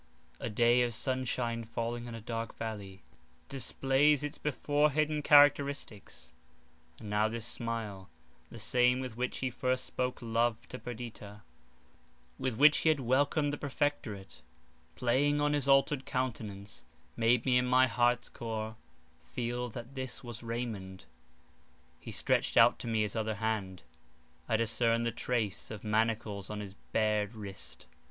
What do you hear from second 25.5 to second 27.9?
of manacles on his bared wrist.